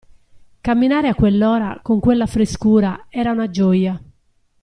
Camminare 0.61 1.09
a 1.09 1.13
quell'ora, 1.13 1.79
con 1.83 1.99
quella 1.99 2.25
frescura, 2.25 3.05
era 3.09 3.29
una 3.29 3.51
gioia. 3.51 4.01